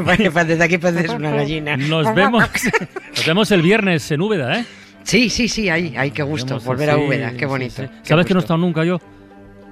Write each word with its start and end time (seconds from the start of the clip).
Desde 0.46 0.64
aquí 0.64 0.78
pareces 0.78 1.10
una 1.10 1.30
gallina. 1.36 1.76
Nos 1.76 2.14
vemos, 2.14 2.44
nos 3.16 3.26
vemos 3.26 3.50
el 3.50 3.62
viernes 3.62 4.10
en 4.10 4.20
Úbeda, 4.20 4.60
¿eh? 4.60 4.64
Sí, 5.02 5.28
sí, 5.30 5.48
sí, 5.48 5.68
ahí, 5.68 5.94
ahí, 5.96 6.10
qué 6.10 6.22
gusto. 6.22 6.46
Vemos, 6.54 6.64
Volver 6.64 6.90
a 6.90 6.96
Úbeda, 6.96 7.32
qué 7.36 7.46
bonito. 7.46 7.82
sí. 7.82 7.88
qué 8.02 8.08
¿Sabes 8.08 8.26
que 8.26 8.34
no 8.34 8.40
he 8.40 8.42
estado 8.42 8.58
nunca 8.58 8.84
yo? 8.84 8.98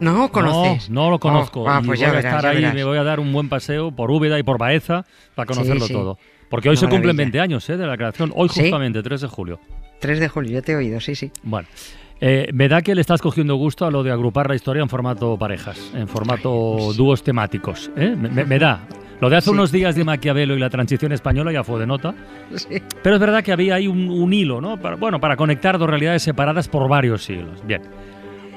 No 0.00 0.30
conoces. 0.32 0.90
No, 0.90 1.04
no 1.04 1.10
lo 1.10 1.18
conozco. 1.20 1.62
Oh, 1.62 1.68
ah, 1.68 1.80
Y 1.82 1.86
pues 1.86 2.00
voy 2.00 2.06
ya 2.06 2.08
a 2.12 2.16
verás, 2.16 2.24
estar 2.34 2.42
ya 2.42 2.50
ahí, 2.50 2.56
verás. 2.56 2.74
me 2.74 2.84
voy 2.84 2.98
a 2.98 3.02
dar 3.04 3.20
un 3.20 3.32
buen 3.32 3.48
paseo 3.48 3.92
por 3.92 4.10
Úbeda 4.10 4.38
y 4.38 4.42
por 4.42 4.58
Baeza 4.58 5.04
para 5.34 5.46
conocerlo 5.46 5.86
sí. 5.86 5.92
todo. 5.92 6.18
Porque 6.50 6.68
hoy 6.68 6.74
Una 6.74 6.80
se 6.80 6.86
cumplen 6.86 7.16
maravilla. 7.16 7.22
20 7.22 7.40
años 7.40 7.70
¿eh? 7.70 7.76
de 7.76 7.86
la 7.86 7.96
creación, 7.96 8.32
hoy 8.34 8.48
¿Sí? 8.48 8.60
justamente, 8.62 9.02
3 9.02 9.20
de 9.22 9.28
julio. 9.28 9.60
3 10.00 10.18
de 10.20 10.28
julio, 10.28 10.52
ya 10.52 10.60
te 10.62 10.72
he 10.72 10.76
oído, 10.76 11.00
sí, 11.00 11.14
sí. 11.14 11.30
Bueno, 11.44 11.68
eh, 12.20 12.48
me 12.52 12.68
da 12.68 12.82
que 12.82 12.94
le 12.94 13.00
estás 13.00 13.22
cogiendo 13.22 13.54
gusto 13.54 13.86
a 13.86 13.90
lo 13.90 14.02
de 14.02 14.10
agrupar 14.10 14.48
la 14.48 14.56
historia 14.56 14.82
en 14.82 14.88
formato 14.88 15.38
parejas, 15.38 15.78
en 15.94 16.08
formato 16.08 16.92
dúos 16.94 17.22
temáticos. 17.22 17.90
¿eh? 17.96 18.14
Me, 18.18 18.28
me- 18.28 18.44
me 18.44 18.58
da. 18.58 18.80
Lo 19.22 19.30
de 19.30 19.36
hace 19.36 19.46
Sí. 19.46 19.50
unos 19.52 19.70
días 19.70 19.94
de 19.94 20.02
Maquiavelo 20.04 20.56
y 20.56 20.58
la 20.58 20.68
transición 20.68 21.12
española 21.12 21.52
ya 21.52 21.62
fue 21.62 21.78
de 21.78 21.86
nota. 21.86 22.12
Sí. 22.56 22.82
Pero 23.04 23.14
es 23.14 23.20
verdad 23.20 23.44
que 23.44 23.52
había 23.52 23.76
ahí 23.76 23.86
un, 23.86 24.10
un 24.10 24.32
hilo, 24.32 24.60
¿no? 24.60 24.78
Para, 24.80 24.96
bueno, 24.96 25.20
para 25.20 25.36
conectar 25.36 25.78
dos 25.78 25.88
realidades 25.88 26.22
separadas 26.24 26.66
por 26.66 26.88
varios 26.88 27.22
siglos. 27.24 27.64
Bien. 27.64 27.82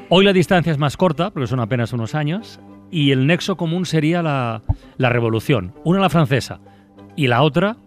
Hoy 0.09 0.25
la 0.25 0.33
distancia 0.33 0.71
es 0.71 0.79
más 0.79 0.97
corta, 0.97 1.29
porque 1.29 1.45
son 1.45 1.59
apenas 1.59 1.93
unos 1.93 2.15
años, 2.15 2.59
y 2.89 3.11
el 3.11 3.27
nexo 3.27 3.57
común 3.57 3.85
sería 3.85 4.23
la, 4.23 4.63
la 4.97 5.09
revolución. 5.09 5.73
Una 5.83 5.99
la 5.99 6.09
francesa 6.09 6.59
y 7.15 7.27
la 7.27 7.43
otra 7.43 7.77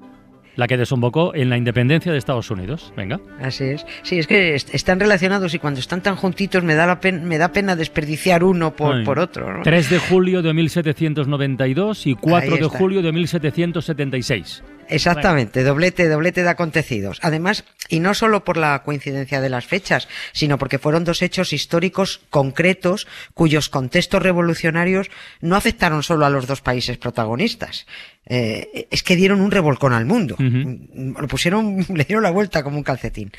la 0.58 0.66
que 0.66 0.76
desembocó 0.76 1.36
en 1.36 1.50
la 1.50 1.56
independencia 1.56 2.10
de 2.10 2.18
Estados 2.18 2.50
Unidos. 2.50 2.92
Venga. 2.96 3.20
Así 3.40 3.62
es. 3.62 3.86
Sí, 4.02 4.18
es 4.18 4.26
que 4.26 4.56
est- 4.56 4.74
están 4.74 4.98
relacionados 4.98 5.54
y 5.54 5.60
cuando 5.60 5.78
están 5.78 6.02
tan 6.02 6.16
juntitos 6.16 6.64
me 6.64 6.74
da, 6.74 6.84
la 6.84 6.98
me 7.12 7.38
da 7.38 7.52
pena 7.52 7.76
desperdiciar 7.76 8.42
uno 8.42 8.74
por, 8.74 8.96
Ay. 8.96 9.04
por 9.04 9.20
otro. 9.20 9.58
¿no? 9.58 9.62
3 9.62 9.88
de 9.88 9.98
julio 10.00 10.42
de 10.42 10.52
1792 10.52 12.06
y 12.08 12.14
4 12.16 12.54
Ahí 12.56 12.60
de 12.60 12.66
julio 12.66 13.02
de 13.02 13.12
1776. 13.12 14.62
Exactamente, 14.90 15.64
doblete, 15.64 16.08
doblete 16.08 16.42
de 16.42 16.48
acontecidos. 16.48 17.18
Además, 17.22 17.64
y 17.90 18.00
no 18.00 18.14
solo 18.14 18.42
por 18.44 18.56
la 18.56 18.82
coincidencia 18.84 19.40
de 19.42 19.50
las 19.50 19.66
fechas, 19.66 20.08
sino 20.32 20.56
porque 20.58 20.78
fueron 20.78 21.04
dos 21.04 21.20
hechos 21.20 21.52
históricos 21.52 22.22
concretos 22.30 23.06
cuyos 23.34 23.68
contextos 23.68 24.22
revolucionarios 24.22 25.08
no 25.42 25.56
afectaron 25.56 26.02
solo 26.02 26.24
a 26.24 26.30
los 26.30 26.46
dos 26.46 26.62
países 26.62 26.96
protagonistas. 26.96 27.86
Eh, 28.28 28.86
es 28.90 29.02
que 29.02 29.16
dieron 29.16 29.40
un 29.40 29.50
revolcón 29.50 29.92
al 29.92 30.04
mundo. 30.04 30.36
Lo 30.38 31.28
pusieron, 31.28 31.84
le 31.94 32.04
dieron 32.04 32.22
la 32.22 32.30
vuelta 32.30 32.62
como 32.62 32.76
un 32.76 32.84
calcetín. 32.84 33.32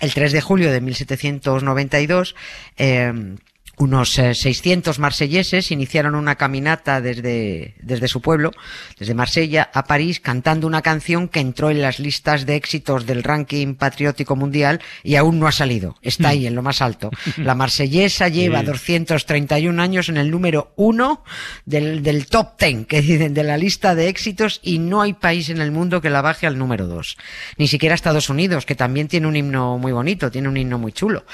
El 0.00 0.12
3 0.12 0.32
de 0.32 0.40
julio 0.40 0.72
de 0.72 0.80
1792, 0.80 2.34
eh, 2.76 3.36
unos 3.76 4.18
eh, 4.18 4.34
600 4.34 4.98
marselleses 4.98 5.70
iniciaron 5.70 6.14
una 6.14 6.36
caminata 6.36 7.00
desde, 7.00 7.74
desde 7.82 8.08
su 8.08 8.20
pueblo, 8.20 8.52
desde 8.98 9.14
Marsella 9.14 9.70
a 9.72 9.84
París, 9.84 10.20
cantando 10.20 10.66
una 10.66 10.82
canción 10.82 11.28
que 11.28 11.40
entró 11.40 11.70
en 11.70 11.82
las 11.82 11.98
listas 11.98 12.46
de 12.46 12.56
éxitos 12.56 13.06
del 13.06 13.22
ranking 13.22 13.74
patriótico 13.74 14.36
mundial 14.36 14.80
y 15.02 15.16
aún 15.16 15.38
no 15.38 15.46
ha 15.46 15.52
salido. 15.52 15.96
Está 16.02 16.28
ahí, 16.28 16.46
en 16.46 16.54
lo 16.54 16.62
más 16.62 16.80
alto. 16.82 17.10
La 17.36 17.54
marsellesa 17.54 18.28
lleva 18.28 18.60
Sí. 18.60 18.66
231 18.66 19.82
años 19.82 20.08
en 20.08 20.16
el 20.16 20.30
número 20.30 20.72
uno 20.76 21.24
del, 21.64 22.02
del 22.02 22.26
top 22.26 22.58
10, 22.58 22.86
que 22.86 23.02
dicen, 23.02 23.34
de 23.34 23.42
la 23.42 23.56
lista 23.56 23.94
de 23.94 24.08
éxitos 24.08 24.60
y 24.62 24.78
no 24.78 25.02
hay 25.02 25.14
país 25.14 25.48
en 25.48 25.60
el 25.60 25.70
mundo 25.70 26.00
que 26.00 26.10
la 26.10 26.22
baje 26.22 26.46
al 26.46 26.58
número 26.58 26.86
2. 26.86 27.16
Ni 27.58 27.68
siquiera 27.68 27.94
Estados 27.94 28.28
Unidos, 28.28 28.66
que 28.66 28.74
también 28.74 29.08
tiene 29.08 29.26
un 29.26 29.36
himno 29.36 29.78
muy 29.78 29.92
bonito, 29.92 30.30
tiene 30.30 30.48
un 30.48 30.56
himno 30.56 30.78
muy 30.78 30.92
chulo. 30.92 31.24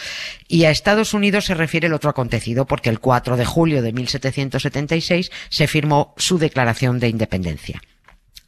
Y 0.49 0.65
a 0.65 0.71
Estados 0.71 1.15
Unidos 1.15 1.45
se 1.45 1.55
refiere 1.55 1.87
el 1.87 1.93
otro 1.93 2.11
acontecido 2.31 2.65
porque 2.65 2.91
el 2.91 3.01
4 3.01 3.37
de 3.37 3.45
julio 3.45 3.83
de 3.83 3.93
1776 3.93 5.33
se 5.49 5.67
firmó 5.67 6.15
su 6.17 6.39
declaración 6.39 7.01
de 7.01 7.09
independencia. 7.09 7.83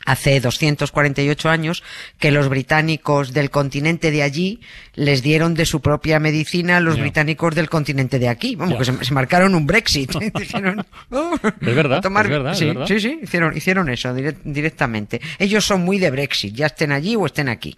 Hace 0.04 0.40
248 0.40 1.48
años 1.48 1.82
que 2.18 2.30
los 2.30 2.48
británicos 2.48 3.32
del 3.32 3.50
continente 3.50 4.10
de 4.10 4.22
allí 4.22 4.60
les 4.94 5.22
dieron 5.22 5.54
de 5.54 5.64
su 5.66 5.80
propia 5.80 6.18
medicina 6.18 6.76
a 6.76 6.80
los 6.80 6.98
británicos 6.98 7.54
del 7.54 7.68
continente 7.68 8.18
de 8.18 8.28
aquí. 8.28 8.56
Vamos, 8.56 8.78
que 8.78 8.84
se, 8.84 9.04
se 9.04 9.14
marcaron 9.14 9.54
un 9.54 9.66
Brexit. 9.66 10.10
"Oh, 11.10 11.34
Es 11.60 11.74
verdad, 11.74 11.98
a 11.98 12.00
tomar-". 12.00 12.26
es 12.26 12.30
verdad, 12.30 12.52
es 12.52 12.58
sí, 12.58 12.66
verdad. 12.66 12.86
sí, 12.86 13.00
sí, 13.00 13.18
hicieron, 13.22 13.56
hicieron 13.56 13.88
eso 13.90 14.14
dire- 14.14 14.36
directamente. 14.44 15.20
Ellos 15.38 15.64
son 15.64 15.82
muy 15.82 15.98
de 15.98 16.10
Brexit, 16.10 16.54
ya 16.54 16.66
estén 16.66 16.92
allí 16.92 17.16
o 17.16 17.26
estén 17.26 17.48
aquí. 17.48 17.76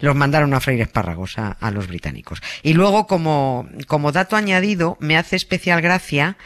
Los 0.00 0.16
mandaron 0.16 0.54
a 0.54 0.60
freír 0.60 0.80
espárragos 0.82 1.38
a, 1.38 1.50
a 1.52 1.70
los 1.70 1.86
británicos. 1.86 2.40
Y 2.62 2.72
luego, 2.74 3.06
como, 3.06 3.68
como 3.86 4.12
dato 4.12 4.36
añadido, 4.36 4.96
me 5.00 5.16
hace 5.16 5.36
especial 5.36 5.80
gracia 5.82 6.36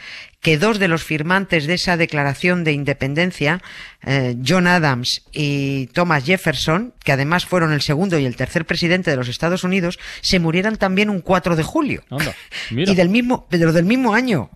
que 0.43 0.57
dos 0.57 0.77
de 0.77 0.89
los 0.89 1.03
firmantes 1.03 1.65
de 1.65 1.75
esa 1.75 1.97
declaración 1.97 2.65
de 2.65 2.73
independencia, 2.73 3.63
eh, 4.05 4.35
John 4.45 4.67
Adams 4.67 5.23
y 5.31 5.87
Thomas 5.87 6.25
Jefferson, 6.25 6.93
que 7.03 7.13
además 7.13 7.45
fueron 7.45 7.71
el 7.71 7.81
segundo 7.81 8.19
y 8.19 8.25
el 8.25 8.35
tercer 8.35 8.65
presidente 8.65 9.09
de 9.09 9.17
los 9.17 9.29
Estados 9.29 9.63
Unidos, 9.63 9.99
se 10.21 10.39
murieran 10.39 10.75
también 10.75 11.09
un 11.09 11.21
4 11.21 11.55
de 11.55 11.63
julio. 11.63 12.03
Anda. 12.11 12.35
Y 12.69 12.93
del 12.93 13.07
mismo, 13.07 13.47
pero 13.49 13.71
del 13.71 13.85
mismo 13.85 14.13
año. 14.13 14.51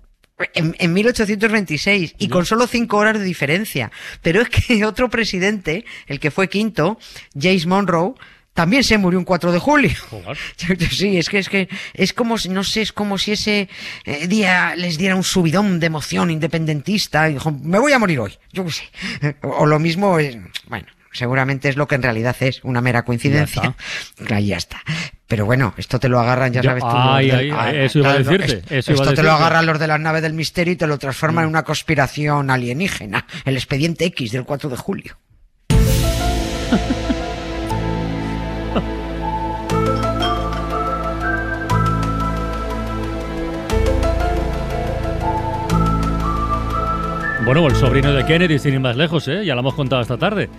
En, 0.54 0.76
en 0.78 0.94
1826 0.94 2.16
y 2.20 2.28
con 2.28 2.46
solo 2.46 2.68
cinco 2.68 2.98
horas 2.98 3.18
de 3.18 3.24
diferencia. 3.24 3.92
Pero 4.22 4.42
es 4.42 4.50
que 4.50 4.86
otro 4.86 5.10
presidente, 5.10 5.86
el 6.06 6.20
que 6.20 6.32
fue 6.32 6.50
quinto, 6.50 7.00
James 7.34 7.66
Monroe, 7.66 8.14
también 8.58 8.84
se 8.84 8.98
murió 8.98 9.20
un 9.20 9.26
4 9.26 9.52
de 9.52 9.60
julio. 9.60 9.92
Sí, 10.90 11.16
es 11.20 11.30
que 11.30 11.38
es 11.38 11.48
que 11.48 11.70
es 11.94 12.12
como 12.12 12.40
si, 12.40 12.50
no 12.50 12.64
sé, 12.64 12.82
es 12.82 12.92
como 12.92 13.20
si 13.20 13.34
ese 13.34 13.70
eh, 14.04 14.28
día 14.28 14.76
les 14.76 14.98
diera 14.98 15.16
un 15.16 15.24
subidón 15.24 15.80
de 15.80 15.86
emoción 15.86 16.32
independentista 16.32 17.30
y 17.30 17.34
dijo, 17.34 17.52
me 17.52 17.78
voy 17.78 17.94
a 17.94 18.00
morir 18.00 18.20
hoy. 18.20 18.34
Yo 18.52 18.66
qué 18.66 18.72
sé. 18.72 18.84
O, 19.44 19.68
lo 19.68 19.78
mismo, 19.78 20.18
es, 20.18 20.38
bueno, 20.68 20.88
seguramente 21.12 21.70
es 21.70 21.76
lo 21.78 21.88
que 21.88 21.94
en 21.96 22.02
realidad 22.02 22.36
es, 22.40 22.64
una 22.64 22.82
mera 22.82 23.06
coincidencia. 23.06 23.76
Claro, 24.26 24.44
ya 24.44 24.58
está. 24.58 24.82
Pero 25.28 25.46
bueno, 25.46 25.76
esto 25.78 26.00
te 26.00 26.10
lo 26.10 26.20
agarran, 26.20 26.52
ya 26.52 26.64
sabes 26.64 26.82
tú. 26.82 26.90
ay, 26.92 27.52
ah, 27.54 27.72
eso 27.72 28.00
iba 28.00 28.12
a 28.14 28.18
decirte, 28.18 28.64
es- 28.70 28.72
eso 28.72 28.94
iba 28.94 29.02
a 29.02 29.04
esto 29.04 29.14
te 29.14 29.22
lo 29.24 29.34
agarran 29.34 29.68
los 29.68 29.78
de 29.78 29.86
las 29.86 30.00
naves 30.00 30.24
del 30.24 30.34
misterio 30.34 30.74
y 30.74 30.78
te 30.78 30.88
lo 30.88 30.98
transforman 30.98 31.44
en 31.44 31.50
una 31.52 31.62
conspiración 31.64 32.50
alienígena. 32.50 33.28
El 33.46 33.56
expediente 33.56 34.06
X 34.06 34.32
del 34.32 34.46
4 34.46 34.68
de 34.72 34.78
julio. 34.78 35.18
Bueno, 47.48 47.66
el 47.66 47.78
sobrino 47.78 48.12
de 48.12 48.26
Kennedy, 48.26 48.60
sin 48.60 48.74
ir 48.74 48.82
más 48.82 48.98
lejos, 48.98 49.26
¿eh? 49.30 49.46
ya 49.46 49.56
lo 49.56 49.62
hemos 49.62 49.74
contado 49.74 50.02
esta 50.02 50.18
tarde. 50.18 50.50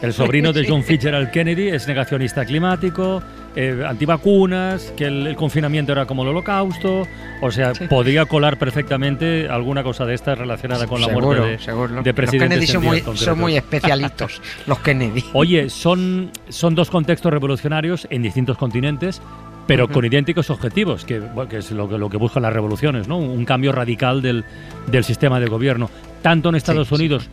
El 0.00 0.14
sobrino 0.14 0.50
de 0.50 0.66
John 0.68 0.82
Fitzgerald 0.82 1.30
Kennedy 1.30 1.68
es 1.68 1.86
negacionista 1.86 2.46
climático, 2.46 3.22
eh, 3.54 3.84
antivacunas, 3.86 4.94
que 4.96 5.04
el, 5.04 5.26
el 5.26 5.36
confinamiento 5.36 5.92
era 5.92 6.06
como 6.06 6.22
el 6.22 6.30
holocausto. 6.30 7.06
O 7.42 7.50
sea, 7.50 7.74
podría 7.90 8.24
colar 8.24 8.58
perfectamente 8.58 9.46
alguna 9.46 9.82
cosa 9.82 10.06
de 10.06 10.14
estas 10.14 10.38
relacionada 10.38 10.86
con 10.86 11.02
la 11.02 11.08
seguro, 11.08 11.26
muerte 11.26 11.48
de, 11.48 11.58
seguro. 11.58 12.02
de 12.02 12.12
Los 12.14 12.30
Kennedy 12.30 12.66
son 12.66 12.82
muy, 12.82 13.04
son 13.14 13.38
muy 13.38 13.54
especialitos, 13.54 14.40
los 14.66 14.78
Kennedy. 14.78 15.24
Oye, 15.34 15.68
son, 15.68 16.30
son 16.48 16.74
dos 16.74 16.88
contextos 16.88 17.30
revolucionarios 17.30 18.06
en 18.08 18.22
distintos 18.22 18.56
continentes, 18.56 19.20
pero 19.68 19.88
con 19.88 20.04
idénticos 20.04 20.50
objetivos, 20.50 21.04
que, 21.04 21.20
bueno, 21.20 21.48
que 21.48 21.58
es 21.58 21.70
lo 21.70 21.88
que, 21.88 21.96
lo 21.98 22.10
que 22.10 22.16
buscan 22.16 22.42
las 22.42 22.52
revoluciones, 22.52 23.06
¿no? 23.06 23.18
Un 23.18 23.44
cambio 23.44 23.70
radical 23.70 24.20
del, 24.22 24.44
del 24.88 25.04
sistema 25.04 25.38
de 25.38 25.46
gobierno. 25.46 25.88
Tanto 26.22 26.48
en 26.48 26.56
Estados 26.56 26.88
Sí, 26.88 26.96
sí. 26.96 27.02
Unidos 27.02 27.28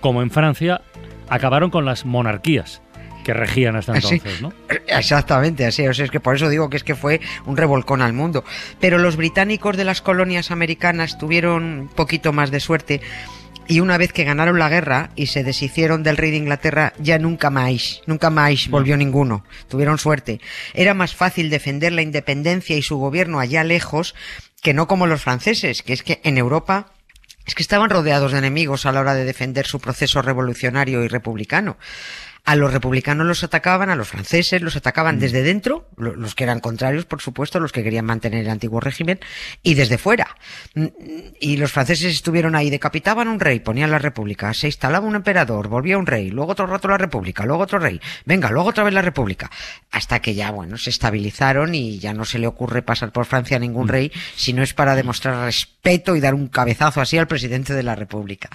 como 0.00 0.20
en 0.20 0.30
Francia 0.30 0.82
acabaron 1.28 1.70
con 1.70 1.84
las 1.86 2.04
monarquías 2.04 2.82
que 3.24 3.32
regían 3.34 3.74
hasta 3.76 4.00
Sí. 4.00 4.16
entonces, 4.16 4.42
¿no? 4.42 4.52
Exactamente, 4.88 5.64
así. 5.66 5.86
O 5.88 5.94
sea, 5.94 6.04
es 6.04 6.10
que 6.10 6.20
por 6.20 6.36
eso 6.36 6.48
digo 6.48 6.68
que 6.70 6.76
es 6.76 6.84
que 6.84 6.94
fue 6.94 7.20
un 7.46 7.56
revolcón 7.56 8.02
al 8.02 8.12
mundo. 8.12 8.44
Pero 8.80 8.98
los 8.98 9.16
británicos 9.16 9.76
de 9.76 9.84
las 9.84 10.00
colonias 10.02 10.50
americanas 10.50 11.18
tuvieron 11.18 11.64
un 11.64 11.88
poquito 11.88 12.32
más 12.32 12.50
de 12.50 12.60
suerte. 12.60 13.00
Y 13.68 13.80
una 13.80 13.98
vez 13.98 14.12
que 14.12 14.24
ganaron 14.24 14.58
la 14.58 14.68
guerra 14.68 15.10
y 15.16 15.26
se 15.26 15.42
deshicieron 15.42 16.02
del 16.02 16.16
rey 16.16 16.30
de 16.30 16.36
Inglaterra, 16.36 16.92
ya 16.98 17.18
nunca 17.18 17.50
más, 17.50 18.02
nunca 18.06 18.30
más 18.30 18.68
volvió 18.68 18.96
ninguno. 18.96 19.44
Tuvieron 19.68 19.98
suerte. 19.98 20.40
Era 20.74 20.94
más 20.94 21.14
fácil 21.14 21.50
defender 21.50 21.92
la 21.92 22.02
independencia 22.02 22.76
y 22.76 22.82
su 22.82 22.96
gobierno 22.96 23.40
allá 23.40 23.64
lejos 23.64 24.14
que 24.62 24.74
no 24.74 24.86
como 24.86 25.06
los 25.06 25.22
franceses, 25.22 25.82
que 25.82 25.92
es 25.92 26.02
que 26.02 26.20
en 26.24 26.38
Europa 26.38 26.92
es 27.46 27.54
que 27.54 27.62
estaban 27.62 27.90
rodeados 27.90 28.32
de 28.32 28.38
enemigos 28.38 28.86
a 28.86 28.92
la 28.92 29.00
hora 29.00 29.14
de 29.14 29.24
defender 29.24 29.66
su 29.66 29.80
proceso 29.80 30.20
revolucionario 30.20 31.04
y 31.04 31.08
republicano. 31.08 31.76
A 32.46 32.54
los 32.54 32.72
republicanos 32.72 33.26
los 33.26 33.42
atacaban, 33.42 33.90
a 33.90 33.96
los 33.96 34.08
franceses 34.08 34.62
los 34.62 34.76
atacaban 34.76 35.18
desde 35.18 35.42
dentro, 35.42 35.90
los 35.96 36.36
que 36.36 36.44
eran 36.44 36.60
contrarios, 36.60 37.04
por 37.04 37.20
supuesto, 37.20 37.58
los 37.58 37.72
que 37.72 37.82
querían 37.82 38.04
mantener 38.04 38.42
el 38.42 38.50
antiguo 38.50 38.78
régimen, 38.78 39.18
y 39.64 39.74
desde 39.74 39.98
fuera. 39.98 40.36
Y 41.40 41.56
los 41.56 41.72
franceses 41.72 42.14
estuvieron 42.14 42.54
ahí, 42.54 42.70
decapitaban 42.70 43.26
un 43.26 43.40
rey, 43.40 43.58
ponían 43.58 43.90
la 43.90 43.98
república, 43.98 44.54
se 44.54 44.68
instalaba 44.68 45.04
un 45.04 45.16
emperador, 45.16 45.66
volvía 45.66 45.98
un 45.98 46.06
rey, 46.06 46.30
luego 46.30 46.52
otro 46.52 46.68
rato 46.68 46.86
la 46.86 46.98
república, 46.98 47.44
luego 47.44 47.64
otro 47.64 47.80
rey, 47.80 48.00
venga, 48.24 48.48
luego 48.50 48.68
otra 48.68 48.84
vez 48.84 48.94
la 48.94 49.02
república, 49.02 49.50
hasta 49.90 50.20
que 50.20 50.36
ya, 50.36 50.52
bueno, 50.52 50.78
se 50.78 50.90
estabilizaron 50.90 51.74
y 51.74 51.98
ya 51.98 52.14
no 52.14 52.24
se 52.24 52.38
le 52.38 52.46
ocurre 52.46 52.82
pasar 52.82 53.10
por 53.10 53.26
Francia 53.26 53.56
a 53.56 53.60
ningún 53.60 53.88
rey, 53.88 54.12
si 54.36 54.52
no 54.52 54.62
es 54.62 54.72
para 54.72 54.94
demostrar 54.94 55.44
respeto 55.44 56.14
y 56.14 56.20
dar 56.20 56.34
un 56.34 56.46
cabezazo 56.46 57.00
así 57.00 57.18
al 57.18 57.26
presidente 57.26 57.74
de 57.74 57.82
la 57.82 57.96
república. 57.96 58.50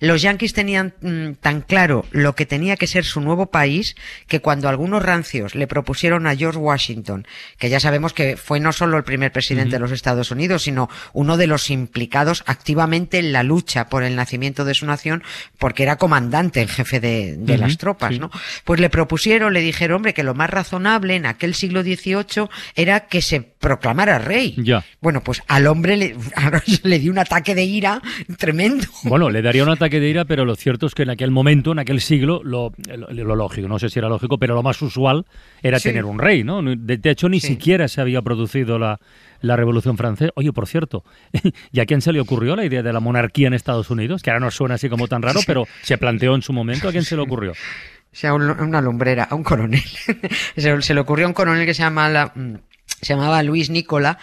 Los 0.00 0.22
yanquis 0.22 0.52
tenían 0.52 0.94
mm, 1.00 1.32
tan 1.40 1.60
claro 1.60 2.04
lo 2.10 2.34
que 2.34 2.46
tenía 2.46 2.76
que 2.76 2.86
ser 2.86 3.04
su 3.04 3.20
nuevo 3.20 3.46
país 3.46 3.96
que 4.26 4.40
cuando 4.40 4.68
algunos 4.68 5.02
rancios 5.02 5.54
le 5.54 5.66
propusieron 5.66 6.26
a 6.26 6.36
George 6.36 6.58
Washington, 6.58 7.26
que 7.58 7.68
ya 7.68 7.80
sabemos 7.80 8.12
que 8.12 8.36
fue 8.36 8.60
no 8.60 8.72
solo 8.72 8.96
el 8.96 9.04
primer 9.04 9.32
presidente 9.32 9.76
de 9.76 9.80
los 9.80 9.92
Estados 9.92 10.30
Unidos, 10.30 10.62
sino 10.62 10.88
uno 11.12 11.36
de 11.36 11.46
los 11.46 11.70
implicados 11.70 12.44
activamente 12.46 13.18
en 13.18 13.32
la 13.32 13.42
lucha 13.42 13.88
por 13.88 14.02
el 14.02 14.16
nacimiento 14.16 14.64
de 14.64 14.74
su 14.74 14.86
nación, 14.86 15.22
porque 15.58 15.82
era 15.82 15.96
comandante 15.96 16.60
en 16.60 16.68
jefe 16.68 17.00
de, 17.00 17.58
las 17.58 17.78
tropas, 17.78 18.18
¿no? 18.18 18.30
Pues 18.64 18.78
le 18.78 18.90
propusieron, 18.90 19.52
le 19.52 19.60
dijeron, 19.60 19.96
hombre, 19.96 20.14
que 20.14 20.22
lo 20.22 20.34
más 20.34 20.50
razonable 20.50 21.16
en 21.16 21.26
aquel 21.26 21.54
siglo 21.54 21.82
XVIII 21.82 22.48
era 22.76 23.00
que 23.08 23.22
se 23.22 23.40
proclamara 23.40 24.18
rey. 24.18 24.54
Ya. 24.58 24.84
Bueno, 25.00 25.22
pues 25.22 25.42
al 25.48 25.66
hombre 25.66 25.96
le, 25.96 26.16
le 26.82 26.98
dio 26.98 27.10
un 27.10 27.18
ataque 27.18 27.54
de 27.54 27.64
ira 27.64 28.00
tremendo. 28.36 28.86
Bueno, 29.02 29.30
le 29.30 29.42
daría 29.42 29.64
un 29.64 29.70
ataque 29.70 29.87
que 29.90 30.00
dirá, 30.00 30.24
pero 30.24 30.44
lo 30.44 30.56
cierto 30.56 30.86
es 30.86 30.94
que 30.94 31.02
en 31.02 31.10
aquel 31.10 31.30
momento, 31.30 31.72
en 31.72 31.78
aquel 31.78 32.00
siglo, 32.00 32.40
lo, 32.44 32.72
lo, 32.88 33.36
lógico, 33.36 33.68
no 33.68 33.78
sé 33.78 33.88
si 33.88 33.98
era 33.98 34.08
lógico, 34.08 34.38
pero 34.38 34.54
lo 34.54 34.62
más 34.62 34.80
usual 34.82 35.26
era 35.62 35.80
tener 35.80 36.04
un 36.04 36.18
rey, 36.18 36.44
¿no? 36.44 36.62
De, 36.62 37.00
hecho, 37.10 37.28
ni 37.28 37.40
siquiera 37.40 37.88
se 37.88 38.00
había 38.00 38.22
producido 38.22 38.78
la, 38.78 39.00
la 39.40 39.56
Revolución 39.56 39.96
Francesa. 39.96 40.32
Oye, 40.34 40.52
por 40.52 40.66
cierto, 40.66 41.04
¿y 41.72 41.80
a 41.80 41.86
quién 41.86 42.00
se 42.00 42.12
le 42.12 42.20
ocurrió 42.20 42.56
la 42.56 42.64
idea 42.64 42.82
de 42.82 42.92
la 42.92 43.00
monarquía 43.00 43.48
en 43.48 43.54
Estados 43.54 43.90
Unidos? 43.90 44.22
Que 44.22 44.30
ahora 44.30 44.40
no 44.40 44.50
suena 44.50 44.74
así 44.74 44.88
como 44.88 45.08
tan 45.08 45.22
raro, 45.22 45.40
pero 45.46 45.66
se 45.82 45.98
planteó 45.98 46.34
en 46.34 46.42
su 46.42 46.52
momento. 46.52 46.88
¿A 46.88 46.92
quién 46.92 47.04
se 47.04 47.16
le 47.16 47.22
ocurrió? 47.22 47.52
O 47.52 47.54
sea, 48.12 48.34
una 48.34 48.80
lumbrera, 48.80 49.24
a 49.24 49.34
un 49.34 49.44
coronel. 49.44 49.82
se, 50.56 50.94
le 50.94 51.00
ocurrió 51.00 51.26
a 51.26 51.28
un 51.28 51.34
coronel 51.34 51.66
que 51.66 51.74
se 51.74 51.82
llama 51.82 52.08
la, 52.08 52.32
mm, 52.34 52.54
se 53.00 53.14
llamaba 53.14 53.42
Luis 53.42 53.70
Nicola, 53.70 54.18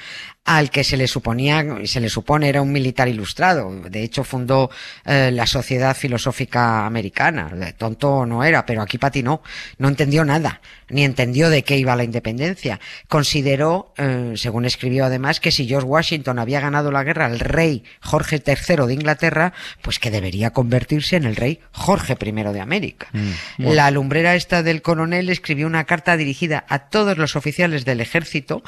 al 0.45 0.69
que 0.69 0.83
se 0.83 0.95
le 0.95 1.07
suponía, 1.07 1.65
y 1.81 1.87
se 1.87 1.99
le 1.99 2.07
supone 2.07 2.47
era 2.47 2.61
un 2.61 2.71
militar 2.71 3.07
ilustrado. 3.07 3.71
De 3.89 4.03
hecho, 4.03 4.23
fundó 4.23 4.69
eh, 5.03 5.31
la 5.33 5.47
Sociedad 5.47 5.97
Filosófica 5.97 6.85
Americana. 6.85 7.51
Tonto 7.75 8.27
no 8.27 8.43
era, 8.43 8.63
pero 8.63 8.83
aquí 8.83 8.99
patinó. 8.99 9.41
No 9.79 9.87
entendió 9.87 10.23
nada, 10.23 10.61
ni 10.87 11.03
entendió 11.03 11.49
de 11.49 11.63
qué 11.63 11.77
iba 11.77 11.95
la 11.95 12.03
independencia. 12.03 12.79
Consideró, 13.07 13.93
eh, 13.97 14.33
según 14.35 14.65
escribió 14.65 15.05
además, 15.05 15.39
que 15.39 15.49
si 15.51 15.67
George 15.67 15.87
Washington 15.87 16.37
había 16.37 16.59
ganado 16.59 16.91
la 16.91 17.03
guerra 17.03 17.25
al 17.25 17.39
rey 17.39 17.83
Jorge 18.01 18.41
III 18.45 18.85
de 18.85 18.93
Inglaterra, 18.93 19.53
pues 19.81 19.97
que 19.97 20.11
debería 20.11 20.51
convertirse 20.51 21.15
en 21.15 21.23
el 21.23 21.35
rey 21.35 21.59
Jorge 21.71 22.15
I 22.23 22.31
de 22.31 22.61
América. 22.61 23.07
Mm, 23.13 23.63
la 23.63 23.89
lumbrera 23.89 24.35
esta 24.35 24.61
del 24.61 24.83
coronel 24.83 25.29
escribió 25.29 25.65
una 25.65 25.85
carta 25.85 26.17
dirigida 26.17 26.65
a 26.69 26.89
todos 26.89 27.17
los 27.17 27.35
oficiales 27.35 27.83
del 27.83 27.99
ejército, 27.99 28.63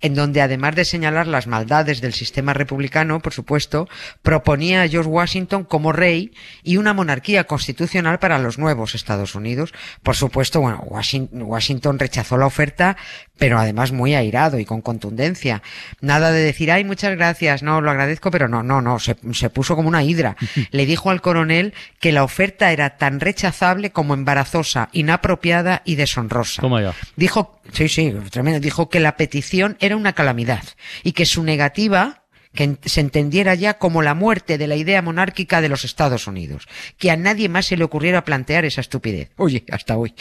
en 0.00 0.14
donde 0.14 0.40
además 0.40 0.74
de 0.74 0.84
señalar 0.84 1.19
las 1.26 1.46
maldades 1.46 2.00
del 2.00 2.12
sistema 2.12 2.52
republicano, 2.52 3.20
por 3.20 3.32
supuesto, 3.32 3.88
proponía 4.22 4.82
a 4.82 4.88
George 4.88 5.10
Washington 5.10 5.64
como 5.64 5.92
rey 5.92 6.32
y 6.62 6.76
una 6.76 6.94
monarquía 6.94 7.44
constitucional 7.44 8.18
para 8.18 8.38
los 8.38 8.58
nuevos 8.58 8.94
Estados 8.94 9.34
Unidos. 9.34 9.72
Por 10.02 10.16
supuesto, 10.16 10.60
bueno, 10.60 10.82
Washington 10.86 11.98
rechazó 11.98 12.36
la 12.36 12.46
oferta, 12.46 12.96
pero 13.38 13.58
además 13.58 13.92
muy 13.92 14.14
airado 14.14 14.58
y 14.58 14.64
con 14.64 14.82
contundencia. 14.82 15.62
Nada 16.00 16.30
de 16.30 16.40
decir, 16.40 16.70
ay, 16.70 16.84
muchas 16.84 17.16
gracias, 17.16 17.62
no, 17.62 17.80
lo 17.80 17.90
agradezco, 17.90 18.30
pero 18.30 18.48
no, 18.48 18.62
no, 18.62 18.82
no, 18.82 18.98
se, 18.98 19.14
puso 19.14 19.76
como 19.76 19.88
una 19.88 20.02
hidra. 20.02 20.36
Le 20.70 20.86
dijo 20.86 21.10
al 21.10 21.22
coronel 21.22 21.74
que 22.00 22.12
la 22.12 22.22
oferta 22.22 22.70
era 22.72 22.98
tan 22.98 23.18
rechazable 23.18 23.90
como 23.90 24.14
embarazosa, 24.14 24.90
inapropiada 24.92 25.82
y 25.84 25.94
deshonrosa. 25.94 26.62
Dijo, 27.16 27.60
sí, 27.72 27.88
sí, 27.88 28.14
tremendo, 28.30 28.60
dijo 28.60 28.88
que 28.88 29.00
la 29.00 29.16
petición 29.16 29.76
era 29.80 29.96
una 29.96 30.12
calamidad 30.12 30.62
y 31.02 31.09
que 31.12 31.26
su 31.26 31.42
negativa 31.42 32.20
que 32.54 32.78
se 32.84 33.00
entendiera 33.00 33.54
ya 33.54 33.78
como 33.78 34.02
la 34.02 34.14
muerte 34.14 34.58
de 34.58 34.66
la 34.66 34.76
idea 34.76 35.02
monárquica 35.02 35.60
de 35.60 35.68
los 35.68 35.84
Estados 35.84 36.26
Unidos, 36.26 36.66
que 36.98 37.10
a 37.10 37.16
nadie 37.16 37.48
más 37.48 37.66
se 37.66 37.76
le 37.76 37.84
ocurriera 37.84 38.24
plantear 38.24 38.64
esa 38.64 38.80
estupidez. 38.80 39.30
Oye, 39.36 39.64
hasta 39.70 39.96
hoy. 39.96 40.14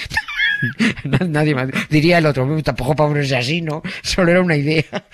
nadie 1.28 1.56
más. 1.56 1.70
Diría 1.90 2.20
el 2.20 2.26
otro, 2.26 2.62
tampoco 2.62 2.96
para 2.96 3.10
ponerse 3.10 3.36
así, 3.36 3.62
¿no? 3.62 3.82
Solo 4.04 4.32
era 4.32 4.42
una 4.42 4.56
idea. 4.56 5.08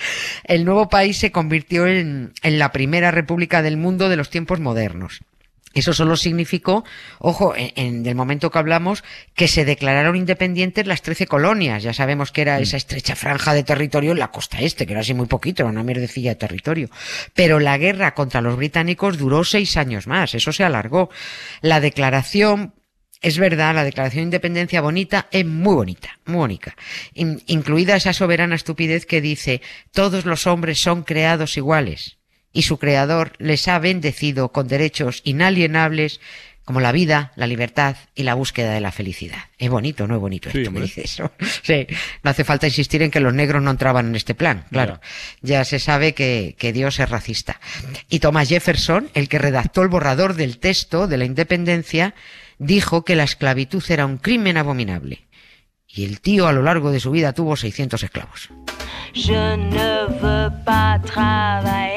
El 0.43 0.65
nuevo 0.65 0.89
país 0.89 1.17
se 1.17 1.31
convirtió 1.31 1.87
en, 1.87 2.33
en 2.41 2.59
la 2.59 2.71
primera 2.71 3.11
república 3.11 3.61
del 3.61 3.77
mundo 3.77 4.09
de 4.09 4.17
los 4.17 4.29
tiempos 4.29 4.59
modernos. 4.59 5.21
Eso 5.75 5.93
solo 5.93 6.15
significó, 6.15 6.85
ojo, 7.19 7.53
en, 7.55 8.05
el 8.05 8.15
momento 8.15 8.49
que 8.49 8.57
hablamos, 8.57 9.03
que 9.35 9.49
se 9.49 9.65
declararon 9.65 10.15
independientes 10.15 10.87
las 10.87 11.01
trece 11.01 11.27
colonias. 11.27 11.83
Ya 11.83 11.93
sabemos 11.93 12.31
que 12.31 12.43
era 12.43 12.57
mm. 12.57 12.61
esa 12.63 12.77
estrecha 12.77 13.17
franja 13.17 13.53
de 13.53 13.63
territorio 13.63 14.13
en 14.13 14.19
la 14.19 14.31
costa 14.31 14.61
este, 14.61 14.85
que 14.85 14.93
era 14.93 15.01
así 15.01 15.13
muy 15.13 15.27
poquito, 15.27 15.63
era 15.63 15.69
una 15.69 15.83
mierdecilla 15.83 16.29
de 16.29 16.35
territorio. 16.37 16.89
Pero 17.33 17.59
la 17.59 17.77
guerra 17.77 18.13
contra 18.13 18.39
los 18.39 18.55
británicos 18.55 19.17
duró 19.17 19.43
seis 19.43 19.75
años 19.75 20.07
más, 20.07 20.33
eso 20.33 20.53
se 20.53 20.63
alargó. 20.63 21.09
La 21.59 21.81
declaración 21.81 22.73
es 23.21 23.37
verdad, 23.37 23.75
la 23.75 23.83
declaración 23.83 24.21
de 24.21 24.27
independencia 24.27 24.79
bonita 24.79 25.27
es 25.29 25.45
muy 25.45 25.75
bonita, 25.75 26.19
muy 26.25 26.37
bonita. 26.37 26.75
incluida 27.13 27.97
esa 27.97 28.13
soberana 28.13 28.55
estupidez 28.55 29.05
que 29.05 29.19
dice, 29.19 29.61
todos 29.91 30.23
los 30.23 30.47
hombres 30.47 30.79
son 30.79 31.03
creados 31.03 31.57
iguales 31.57 32.17
y 32.55 32.63
su 32.63 32.79
creador 32.79 33.33
les 33.37 33.67
ha 33.67 33.77
bendecido 33.77 34.51
con 34.53 34.67
derechos 34.67 35.21
inalienables 35.25 36.21
como 36.63 36.79
la 36.79 36.93
vida, 36.93 37.31
la 37.35 37.45
libertad 37.45 37.97
y 38.15 38.23
la 38.23 38.33
búsqueda 38.33 38.73
de 38.73 38.79
la 38.79 38.91
felicidad. 38.91 39.37
Es 39.59 39.69
bonito, 39.69 40.07
¿no 40.07 40.15
es 40.15 40.21
bonito 40.21 40.49
esto? 40.49 40.71
me 40.71 40.81
dice 40.81 41.01
eso. 41.03 41.31
Sí, 41.63 41.85
no 42.23 42.31
hace 42.31 42.43
falta 42.43 42.65
insistir 42.65 43.03
en 43.03 43.11
que 43.11 43.19
los 43.19 43.33
negros 43.33 43.61
no 43.61 43.69
entraban 43.69 44.07
en 44.07 44.15
este 44.15 44.33
plan, 44.33 44.65
claro. 44.71 44.99
Ya 45.41 45.63
se 45.65 45.79
sabe 45.79 46.13
que, 46.13 46.55
que 46.57 46.73
Dios 46.73 46.99
es 46.99 47.09
racista. 47.09 47.59
Y 48.09 48.19
Thomas 48.19 48.49
Jefferson, 48.49 49.09
el 49.13 49.27
que 49.29 49.37
redactó 49.37 49.83
el 49.83 49.89
borrador 49.89 50.33
del 50.33 50.57
texto 50.57 51.07
de 51.07 51.17
la 51.17 51.25
independencia, 51.25 52.15
dijo 52.57 53.03
que 53.03 53.15
la 53.15 53.25
esclavitud 53.25 53.83
era 53.89 54.05
un 54.05 54.17
crimen 54.17 54.57
abominable. 54.57 55.27
Y 55.87 56.05
el 56.05 56.21
tío 56.21 56.47
a 56.47 56.53
lo 56.53 56.63
largo 56.63 56.89
de 56.91 56.99
su 56.99 57.11
vida 57.11 57.33
tuvo 57.33 57.55
600 57.55 58.01
esclavos. 58.01 58.49
Je 59.15 59.31
ne 59.57 60.07
veux 60.19 60.51
pas 60.65 60.99
travailler, 61.01 61.94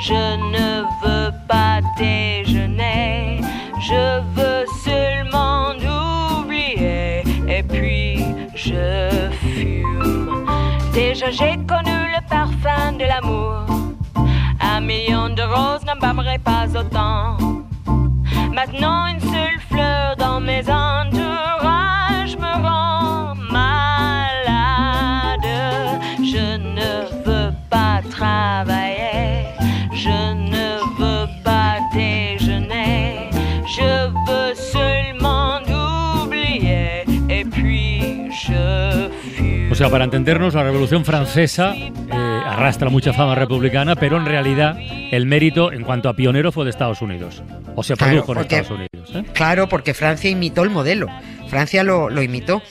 je 0.00 0.36
ne 0.54 0.82
veux 1.02 1.32
pas 1.48 1.80
déjeuner, 1.96 3.40
je 3.80 4.20
veux 4.34 4.64
seulement 4.84 5.72
oublier 6.40 7.22
et 7.48 7.62
puis 7.62 8.24
je 8.54 9.30
fume. 9.42 10.46
Déjà 10.92 11.30
j'ai 11.30 11.56
connu 11.66 11.96
le 12.14 12.28
parfum 12.28 12.92
de 12.92 13.04
l'amour, 13.04 13.66
un 14.60 14.80
million 14.80 15.28
de 15.28 15.42
roses 15.42 15.84
n'embâmerait 15.84 16.38
pas 16.38 16.66
autant. 16.74 17.36
Maintenant 18.52 19.06
une 19.06 19.20
seule 19.20 19.60
fleur 19.68 20.16
dans 20.16 20.40
mes 20.40 20.60
entourages 20.60 21.03
O 39.74 39.76
sea, 39.76 39.90
para 39.90 40.04
entendernos, 40.04 40.54
la 40.54 40.62
Revolución 40.62 41.04
Francesa 41.04 41.74
eh, 41.74 41.90
arrastra 42.46 42.90
mucha 42.90 43.12
fama 43.12 43.34
republicana, 43.34 43.96
pero 43.96 44.18
en 44.18 44.24
realidad 44.24 44.76
el 44.78 45.26
mérito 45.26 45.72
en 45.72 45.82
cuanto 45.82 46.08
a 46.08 46.14
pionero 46.14 46.52
fue 46.52 46.62
de 46.62 46.70
Estados 46.70 47.02
Unidos. 47.02 47.42
O 47.74 47.82
se 47.82 47.96
produjo 47.96 48.34
en 48.34 48.38
Estados 48.38 48.70
Unidos. 48.70 49.10
¿eh? 49.12 49.24
Claro, 49.32 49.68
porque 49.68 49.92
Francia 49.92 50.30
imitó 50.30 50.62
el 50.62 50.70
modelo. 50.70 51.08
Francia 51.48 51.82
lo, 51.82 52.08
lo 52.08 52.22
imitó. 52.22 52.62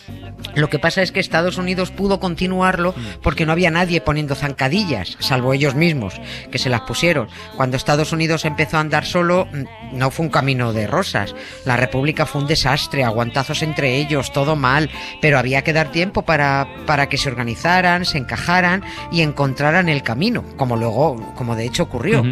Lo 0.56 0.70
que 0.70 0.80
pasa 0.80 1.02
es 1.02 1.12
que 1.12 1.20
Estados 1.20 1.58
Unidos 1.58 1.92
pudo 1.92 2.20
continuarlo 2.20 2.94
porque 3.22 3.46
no 3.46 3.52
había 3.52 3.72
nadie 3.72 4.02
poniendo 4.02 4.36
zancadillas, 4.36 5.18
salvo 5.20 5.54
ellos 5.54 5.76
mismos, 5.76 6.20
que 6.52 6.60
se 6.60 6.70
las 6.70 6.82
pusieron. 6.82 7.28
Cuando 7.56 7.78
Estados 7.78 8.12
Unidos 8.12 8.46
empezó 8.46 8.78
a 8.78 8.82
andar 8.82 9.06
solo, 9.06 9.48
mm, 9.52 9.98
no 9.98 10.12
fue 10.12 10.26
un 10.26 10.32
camino 10.32 10.74
de 10.74 10.88
rosas. 10.88 11.34
La 11.66 11.78
República 11.78 12.26
fue 12.26 12.42
un 12.42 12.48
desastre, 12.48 13.04
aguantazos 13.04 13.64
entre 13.64 13.98
ellos, 13.98 14.32
todo 14.32 14.56
mal, 14.56 14.90
pero 15.22 15.40
había 15.40 15.64
que 15.64 15.74
dar 15.74 15.92
tiempo 15.92 16.24
para, 16.24 16.68
para 16.86 17.10
que 17.10 17.18
se 17.18 17.30
organizaran, 17.30 18.06
se 18.06 18.18
encajaran 18.18 18.84
y 19.12 19.22
encontraran 19.22 19.90
el 19.90 20.04
camino, 20.04 20.44
como 20.58 20.78
luego, 20.78 21.34
como 21.36 21.56
de 21.56 21.66
hecho 21.66 21.84
ocurrió. 21.84 22.24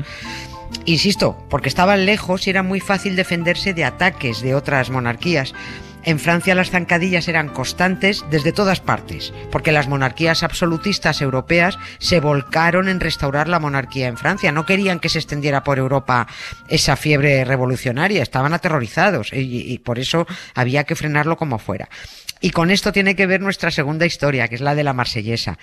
Insisto, 0.85 1.37
porque 1.49 1.69
estaban 1.69 2.05
lejos 2.05 2.47
y 2.47 2.49
era 2.49 2.63
muy 2.63 2.79
fácil 2.79 3.15
defenderse 3.15 3.73
de 3.73 3.83
ataques 3.83 4.41
de 4.41 4.55
otras 4.55 4.89
monarquías. 4.89 5.53
En 6.03 6.19
Francia 6.19 6.55
las 6.55 6.71
zancadillas 6.71 7.27
eran 7.27 7.49
constantes 7.49 8.25
desde 8.31 8.51
todas 8.51 8.79
partes, 8.79 9.33
porque 9.51 9.71
las 9.71 9.87
monarquías 9.87 10.41
absolutistas 10.41 11.21
europeas 11.21 11.77
se 11.99 12.19
volcaron 12.19 12.89
en 12.89 12.99
restaurar 12.99 13.47
la 13.47 13.59
monarquía 13.59 14.07
en 14.07 14.17
Francia. 14.17 14.51
No 14.51 14.65
querían 14.65 14.99
que 14.99 15.09
se 15.09 15.19
extendiera 15.19 15.63
por 15.63 15.77
Europa 15.77 16.27
esa 16.67 16.95
fiebre 16.95 17.45
revolucionaria, 17.45 18.23
estaban 18.23 18.53
aterrorizados 18.53 19.29
y, 19.31 19.77
por 19.79 19.99
eso 19.99 20.25
había 20.55 20.85
que 20.85 20.95
frenarlo 20.95 21.37
como 21.37 21.59
fuera. 21.59 21.87
Y 22.39 22.49
con 22.49 22.71
esto 22.71 22.91
tiene 22.91 23.15
que 23.15 23.27
ver 23.27 23.41
nuestra 23.41 23.69
segunda 23.69 24.07
historia, 24.07 24.47
que 24.47 24.55
es 24.55 24.61
la 24.61 24.73
de 24.73 24.83
la 24.83 24.93
marsellesa 24.93 25.59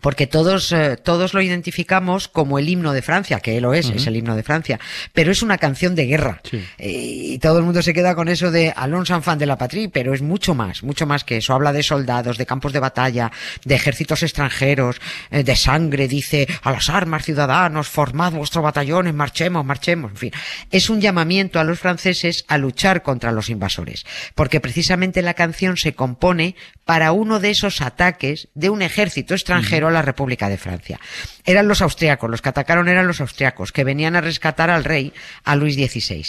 porque 0.00 0.26
todos, 0.26 0.72
eh, 0.72 0.96
todos 0.96 1.34
lo 1.34 1.42
identificamos 1.42 2.28
como 2.28 2.58
el 2.58 2.68
himno 2.68 2.92
de 2.92 3.02
Francia, 3.02 3.40
que 3.40 3.60
lo 3.60 3.74
es, 3.74 3.90
es 3.90 4.06
el 4.06 4.16
himno 4.16 4.36
de 4.36 4.42
Francia, 4.42 4.78
pero 5.12 5.30
es 5.32 5.42
una 5.42 5.58
canción 5.58 5.94
de 5.94 6.06
guerra. 6.06 6.40
y 6.78 7.38
todo 7.38 7.58
el 7.58 7.64
mundo 7.64 7.82
se 7.82 7.94
queda 7.94 8.14
con 8.14 8.28
eso 8.28 8.50
de 8.50 8.72
Alonso 8.74 9.14
Enfant 9.14 9.40
de 9.40 9.46
la 9.46 9.58
Patrie, 9.58 9.88
pero 9.88 10.14
es 10.14 10.22
mucho 10.22 10.54
más, 10.54 10.82
mucho 10.82 11.06
más 11.06 11.24
que 11.24 11.38
eso. 11.38 11.54
Habla 11.54 11.72
de 11.72 11.82
soldados, 11.82 12.38
de 12.38 12.46
campos 12.46 12.72
de 12.72 12.80
batalla, 12.80 13.30
de 13.64 13.74
ejércitos 13.74 14.22
extranjeros, 14.22 15.00
eh, 15.30 15.44
de 15.44 15.56
sangre, 15.56 16.08
dice 16.08 16.46
a 16.62 16.72
las 16.72 16.88
armas, 16.88 17.24
ciudadanos, 17.24 17.88
formad 17.88 18.32
vuestro 18.32 18.62
batallón, 18.62 19.14
marchemos, 19.14 19.64
marchemos, 19.64 20.12
en 20.12 20.16
fin. 20.16 20.32
Es 20.70 20.90
un 20.90 21.00
llamamiento 21.00 21.60
a 21.60 21.64
los 21.64 21.78
franceses 21.78 22.44
a 22.48 22.58
luchar 22.58 23.02
contra 23.02 23.32
los 23.32 23.48
invasores, 23.48 24.04
porque 24.34 24.60
precisamente 24.60 25.22
la 25.22 25.34
canción 25.34 25.76
se 25.76 25.94
compone 25.94 26.54
para 26.84 27.12
uno 27.12 27.40
de 27.40 27.50
esos 27.50 27.80
ataques 27.80 28.48
de 28.54 28.70
un 28.70 28.82
ejército 28.82 29.34
extranjero 29.34 29.87
la 29.90 30.02
República 30.02 30.48
de 30.48 30.56
Francia. 30.56 31.00
Eran 31.44 31.68
los 31.68 31.82
austriacos, 31.82 32.30
los 32.30 32.42
que 32.42 32.48
atacaron 32.48 32.88
eran 32.88 33.06
los 33.06 33.20
austriacos, 33.20 33.72
que 33.72 33.84
venían 33.84 34.16
a 34.16 34.20
rescatar 34.20 34.70
al 34.70 34.84
rey, 34.84 35.12
a 35.44 35.56
Luis 35.56 35.74
XVI. 35.74 36.26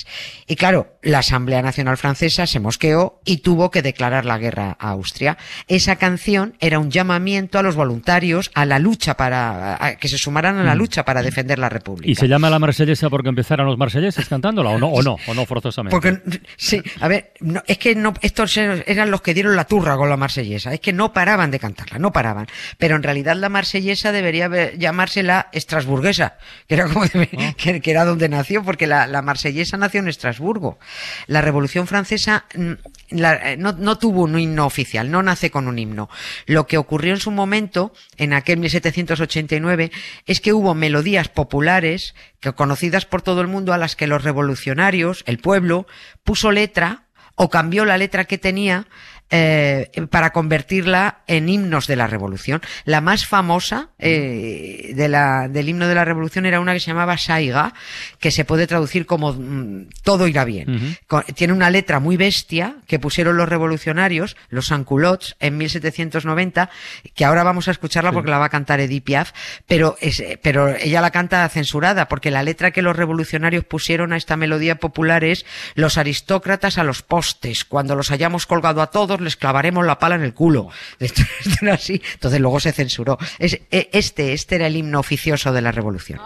Y 0.48 0.56
claro, 0.56 0.98
la 1.02 1.20
Asamblea 1.20 1.62
Nacional 1.62 1.98
Francesa 1.98 2.48
se 2.48 2.60
mosqueó 2.60 3.20
y 3.26 3.38
tuvo 3.38 3.72
que 3.72 3.82
declarar 3.82 4.26
la 4.26 4.38
guerra 4.38 4.78
a 4.80 4.90
Austria. 4.90 5.38
Esa 5.68 5.98
canción 5.98 6.56
era 6.60 6.80
un 6.80 6.92
llamamiento 6.92 7.60
a 7.60 7.64
los 7.64 7.76
voluntarios 7.76 8.52
a 8.54 8.66
la 8.66 8.80
lucha 8.80 9.16
para, 9.16 9.98
que 10.00 10.08
se 10.08 10.18
sumaran 10.18 10.58
a 10.58 10.64
la 10.64 10.76
mm. 10.76 10.78
lucha 10.78 11.06
para 11.06 11.22
defender 11.22 11.60
la 11.60 11.70
República. 11.70 12.10
¿Y 12.10 12.16
se 12.16 12.28
llama 12.28 12.50
la 12.50 12.60
marsellesa 12.60 13.10
porque 13.10 13.30
empezaron 13.30 13.66
los 13.66 13.78
marselleses 13.78 14.28
cantándola 14.28 14.72
o 14.72 14.80
no, 14.80 14.88
o 14.88 15.02
no, 15.02 15.18
o 15.28 15.34
no 15.34 15.46
forzosamente? 15.46 15.96
Porque, 15.96 16.22
sí, 16.58 16.82
a 17.00 17.08
ver, 17.08 17.34
es 17.68 17.78
que 17.78 17.96
no, 17.96 18.14
estos 18.22 18.56
eran 18.58 19.12
los 19.12 19.22
que 19.22 19.34
dieron 19.34 19.56
la 19.56 19.66
turra 19.66 19.98
con 19.98 20.10
la 20.10 20.18
marsellesa, 20.18 20.74
es 20.74 20.80
que 20.80 20.94
no 20.94 21.14
paraban 21.14 21.52
de 21.52 21.60
cantarla, 21.60 22.00
no 22.00 22.12
paraban. 22.12 22.48
Pero 22.78 22.96
en 22.96 23.04
realidad 23.04 23.36
la 23.40 23.50
marsellesa 23.50 24.12
debería 24.12 24.50
llamarse 24.74 25.24
la 25.24 25.50
estrasburguesa, 25.52 26.38
que 26.68 26.76
era, 26.76 26.88
como 26.88 27.04
ah. 27.06 27.54
que, 27.58 27.82
era 27.84 28.06
donde 28.06 28.30
nació, 28.30 28.64
porque 28.64 28.88
la, 28.88 29.08
la, 29.08 29.22
marsellesa 29.22 29.78
nació 29.78 30.02
en 30.02 30.08
Estrasburgo. 30.08 30.80
La 31.28 31.42
Revolución 31.42 31.88
Francesa 31.88 32.46
mm, 32.56 32.72
eh, 33.12 33.56
no, 33.58 33.74
no, 33.74 33.98
tuvo 33.98 34.24
un 34.24 34.38
himno 34.38 34.66
oficial, 34.66 35.10
no 35.10 35.24
nace 35.24 35.50
con 35.50 35.68
un 35.68 35.80
himno. 35.80 36.10
Lo 36.46 36.68
que 36.68 36.78
ocurrió 36.78 37.14
en 37.14 37.20
su 37.20 37.32
momento, 37.32 37.94
en 38.18 38.34
aquel 38.34 38.60
1789, 38.60 39.92
es 40.26 40.42
que 40.42 40.54
hubo 40.54 40.76
melodías 40.76 41.30
populares, 41.30 42.16
que, 42.40 42.54
conocidas 42.54 43.06
por 43.06 43.22
todo 43.22 43.42
el 43.42 43.48
mundo, 43.48 43.74
a 43.74 43.78
las 43.78 43.96
que 43.96 44.08
los 44.08 44.24
revolucionarios, 44.24 45.24
el 45.26 45.40
pueblo, 45.40 45.88
puso 46.24 46.52
letra 46.52 47.06
o 47.36 47.50
cambió 47.50 47.86
la 47.86 47.98
letra 47.98 48.26
que 48.26 48.38
tenía 48.38 48.88
eh, 49.32 49.92
para 50.10 50.32
convertirla 50.32 51.20
en 51.28 51.50
himnos 51.50 51.86
de 51.86 51.96
la 51.96 52.08
revolución. 52.08 52.62
La 52.86 53.00
más 53.00 53.28
famosa 53.28 53.90
eh, 54.00 54.92
de 54.96 55.08
la, 55.08 55.48
del 55.48 55.70
himno 55.70 55.88
de 55.88 55.96
la 55.96 56.04
revolución 56.04 56.48
era 56.48 56.60
una 56.60 56.74
que 56.74 56.80
se 56.80 56.88
llamaba 56.88 57.18
Saiga, 57.18 57.74
que 58.20 58.32
se 58.32 58.44
puede 58.44 58.66
traducir 58.66 59.06
como 59.06 59.34
mm, 59.34 59.90
todo 60.04 60.28
irá 60.28 60.46
bien. 60.46 60.98
tiene 61.36 61.54
una 61.54 61.70
letra 61.70 62.00
muy 62.00 62.18
bestia 62.18 62.78
que 62.88 62.98
pusieron 62.98 63.38
los 63.38 63.48
revolucionarios, 63.48 64.36
los 64.50 64.68
Sanculots, 64.68 65.36
en 65.40 65.58
1790, 65.58 66.70
que 67.14 67.26
ahora 67.26 67.44
vamos 67.44 67.68
a 67.68 67.72
escucharla 67.72 68.12
porque 68.12 68.32
la 68.32 68.40
va 68.40 68.46
a 68.46 68.50
cantar 68.50 68.80
Edith 68.80 69.04
Piaf, 69.04 69.32
pero, 69.68 69.96
es, 70.02 70.24
pero 70.42 70.70
ella 70.70 71.02
la 71.02 71.12
canta 71.12 71.48
censurada 71.50 72.08
porque 72.08 72.32
la 72.32 72.42
letra 72.42 72.72
que 72.72 72.82
los 72.82 72.96
revolucionarios 72.96 73.64
pusieron 73.64 74.14
a 74.14 74.18
esta 74.18 74.38
melodía 74.38 74.76
popular 74.76 75.24
es 75.24 75.46
los 75.76 75.98
aristócratas 75.98 76.78
a 76.78 76.84
los 76.84 77.04
postes, 77.04 77.66
cuando 77.66 77.96
los 77.96 78.12
hayamos 78.12 78.48
colgado 78.48 78.82
a 78.82 78.88
todos 78.88 79.19
les 79.22 79.36
clavaremos 79.36 79.86
la 79.86 80.00
pala 80.00 80.16
en 80.16 80.24
el 80.24 80.34
culo. 80.34 80.70
Entonces 81.00 82.40
luego 82.40 82.60
se 82.60 82.72
censuró. 82.72 83.18
E, 83.40 83.90
este, 83.92 84.34
este 84.34 84.56
era 84.56 84.68
el 84.68 84.76
himno 84.76 85.00
oficioso 85.00 85.52
de 85.52 85.62
la 85.62 85.72
revolución. 85.72 86.20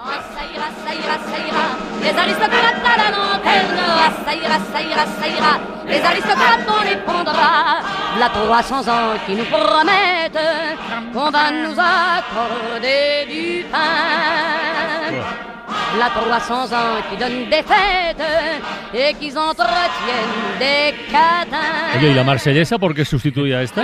Les 2.03 2.17
aristocrates 2.17 2.83
à 2.83 2.97
la 2.97 3.11
lanterne, 3.11 3.79
ça 4.25 4.33
ira, 4.33 4.59
ça 4.73 4.81
ira, 4.81 5.05
ça 5.05 5.27
ira. 5.27 5.59
Les 5.87 6.01
aristocrates, 6.01 6.67
on 6.67 6.83
les 6.83 6.97
pondra. 6.97 7.79
La 8.19 8.29
300 8.29 8.87
ans 8.89 9.13
qui 9.25 9.35
nous 9.35 9.45
promettent 9.45 10.37
qu'on 11.13 11.29
va 11.31 11.51
nous 11.51 11.75
accorder 11.79 13.25
du 13.29 13.63
pain. 13.71 15.52
La 15.99 16.09
300 16.09 16.73
ans 16.73 17.01
qui 17.09 17.17
donne 17.17 17.49
des 17.49 17.61
fêtes 17.61 18.23
et 18.93 19.13
qui 19.13 19.29
entretiennent 19.37 20.57
des 20.59 20.95
catins. 21.11 21.97
Oye, 21.99 22.09
¿y 22.11 22.13
la 22.15 22.23
marsellesa 22.23 22.79
por 22.79 22.95
qué 22.95 23.05
sustituye 23.05 23.55
a 23.55 23.61
esta? 23.61 23.83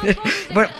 bueno, 0.54 0.70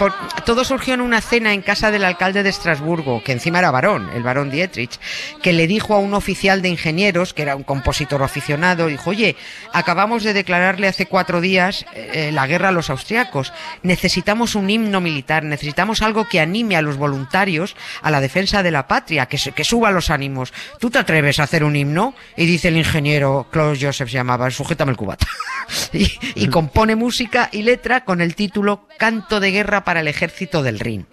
todo 0.45 0.64
surgió 0.64 0.95
en 0.95 1.00
una 1.00 1.21
cena 1.21 1.52
en 1.52 1.62
casa 1.62 1.90
del 1.90 2.04
alcalde 2.04 2.42
de 2.42 2.50
Estrasburgo, 2.50 3.23
que 3.23 3.33
encima 3.33 3.59
era 3.59 3.71
varón, 3.71 4.11
el 4.14 4.23
varón 4.23 4.50
Dietrich, 4.50 4.99
que 5.42 5.52
le 5.52 5.66
dijo 5.66 5.95
a 5.95 5.99
un 5.99 6.14
oficial 6.14 6.62
de 6.62 6.69
ingenieros, 6.69 7.35
que 7.35 7.42
era 7.42 7.57
un 7.57 7.62
compositor 7.62 8.23
aficionado, 8.23 8.87
dijo, 8.87 9.11
oye, 9.11 9.37
acabamos 9.73 10.23
de 10.23 10.33
declararle 10.33 10.88
hace 10.88 11.07
cuatro 11.07 11.40
días 11.40 11.87
eh, 11.95 12.31
la 12.33 12.47
guerra 12.47 12.69
a 12.69 12.73
los 12.73 12.90
austriacos, 12.90 13.52
necesitamos 13.83 14.54
un 14.54 14.71
himno 14.71 15.00
militar, 15.00 15.45
necesitamos 15.45 16.02
algo 16.02 16.28
que 16.28 16.40
anime 16.40 16.76
a 16.76 16.83
los 16.83 16.97
voluntarios 16.97 17.76
a 18.02 18.11
la 18.11 18.21
defensa 18.21 18.62
de 18.62 18.71
la 18.71 18.87
patria, 18.87 19.26
que, 19.26 19.38
que 19.38 19.64
suba 19.64 19.90
los 19.90 20.11
ánimos. 20.11 20.52
¿Tú 20.78 20.90
te 20.90 20.99
atreves 20.99 21.38
a 21.38 21.45
hacer 21.45 21.64
un 21.64 21.76
himno? 21.76 22.14
Y 22.37 22.47
dice 22.47 22.69
el 22.69 22.76
ingeniero, 22.76 23.47
Klaus 23.50 23.78
Joseph 23.81 24.09
se 24.09 24.14
llamaba, 24.14 24.50
sujétame 24.50 24.92
el 24.92 24.97
cubata, 24.97 25.26
y 25.92 26.49
compone 26.49 26.97
música 26.97 27.49
y 27.52 27.62
letra 27.62 28.04
con 28.04 28.21
el 28.21 28.35
título 28.35 28.87
canto 29.02 29.40
de 29.40 29.50
guerra 29.50 29.82
para 29.82 29.99
el 29.99 30.06
ejército 30.06 30.62
del 30.62 30.78
Rin. 30.78 31.09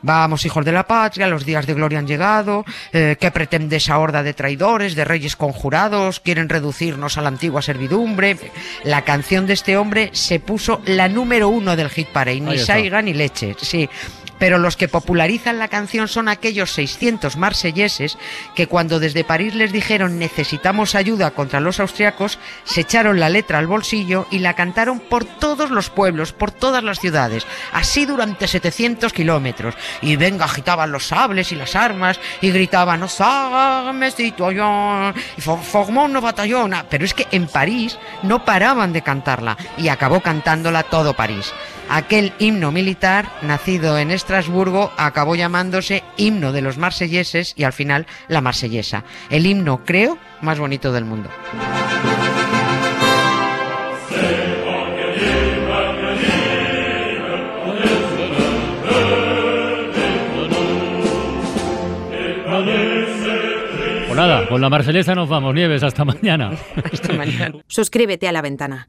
Vamos, 0.00 0.46
hijos 0.46 0.64
de 0.64 0.72
la 0.72 0.86
patria, 0.86 1.26
los 1.26 1.44
días 1.44 1.66
de 1.66 1.74
gloria 1.74 1.98
han 1.98 2.06
llegado. 2.06 2.64
Eh, 2.94 3.16
¿Qué 3.20 3.30
pretende 3.30 3.76
esa 3.76 3.98
horda 3.98 4.22
de 4.22 4.32
traidores, 4.32 4.94
de 4.94 5.04
reyes 5.04 5.36
conjurados? 5.36 6.20
Quieren 6.20 6.48
reducirnos 6.48 7.18
a 7.18 7.20
la 7.20 7.28
antigua 7.28 7.60
servidumbre. 7.60 8.38
La 8.84 9.02
canción 9.02 9.46
de 9.46 9.52
este 9.52 9.76
hombre 9.76 10.08
se 10.14 10.40
puso 10.40 10.80
la 10.86 11.10
número 11.10 11.50
uno 11.50 11.76
del 11.76 11.90
hit 11.90 12.08
parade, 12.08 12.40
ni 12.40 12.58
saiga 12.58 13.02
ni 13.02 13.12
leche. 13.12 13.54
Sí, 13.60 13.90
pero 14.40 14.58
los 14.58 14.76
que 14.76 14.88
popularizan 14.88 15.60
la 15.60 15.68
canción 15.68 16.08
son 16.08 16.28
aquellos 16.28 16.72
600 16.72 17.36
marselleses 17.36 18.18
que 18.56 18.66
cuando 18.66 18.98
desde 18.98 19.22
París 19.22 19.54
les 19.54 19.70
dijeron 19.70 20.18
necesitamos 20.18 20.96
ayuda 20.96 21.30
contra 21.30 21.60
los 21.60 21.78
austriacos, 21.78 22.38
se 22.64 22.80
echaron 22.80 23.20
la 23.20 23.28
letra 23.28 23.58
al 23.58 23.68
bolsillo 23.68 24.26
y 24.32 24.40
la 24.40 24.54
cantaron 24.54 24.98
por 24.98 25.24
todos 25.24 25.70
los 25.70 25.90
pueblos, 25.90 26.32
por 26.32 26.50
todas 26.50 26.82
las 26.82 26.98
ciudades, 26.98 27.46
así 27.72 28.06
durante 28.06 28.48
700 28.48 29.12
kilómetros. 29.12 29.74
Y 30.00 30.16
venga, 30.16 30.46
agitaban 30.46 30.90
los 30.90 31.06
sables 31.06 31.52
y 31.52 31.56
las 31.56 31.76
armas 31.76 32.18
y 32.40 32.50
gritaban, 32.50 33.04
y 35.36 35.40
formó 35.40 36.04
un 36.04 36.20
batallón. 36.20 36.74
Pero 36.88 37.04
es 37.04 37.14
que 37.14 37.26
en 37.30 37.46
París 37.46 37.98
no 38.22 38.44
paraban 38.44 38.92
de 38.92 39.02
cantarla 39.02 39.56
y 39.76 39.88
acabó 39.88 40.20
cantándola 40.20 40.82
todo 40.84 41.14
París. 41.14 41.52
Aquel 41.88 42.32
himno 42.38 42.70
militar, 42.70 43.28
nacido 43.42 43.98
en 43.98 44.12
Estrasburgo, 44.30 44.92
acabó 44.96 45.34
llamándose 45.34 46.04
himno 46.16 46.52
de 46.52 46.62
los 46.62 46.78
marselleses 46.78 47.52
y 47.56 47.64
al 47.64 47.72
final 47.72 48.06
la 48.28 48.40
marsellesa. 48.40 49.02
El 49.28 49.44
himno, 49.44 49.84
creo, 49.84 50.18
más 50.40 50.56
bonito 50.56 50.92
del 50.92 51.04
mundo. 51.04 51.28
Pues 64.06 64.16
nada, 64.16 64.48
con 64.48 64.60
la 64.60 64.70
marsellesa 64.70 65.16
nos 65.16 65.28
vamos, 65.28 65.52
Nieves, 65.52 65.82
hasta 65.82 66.04
mañana. 66.04 66.52
hasta 66.92 67.12
mañana. 67.14 67.58
Suscríbete 67.66 68.28
a 68.28 68.32
la 68.32 68.42
ventana 68.42 68.88